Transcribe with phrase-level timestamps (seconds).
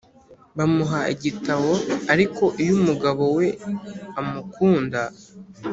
[0.57, 1.71] bamuha igitabo
[2.13, 3.47] Ariko iyo umugabo we
[4.19, 5.01] amukunda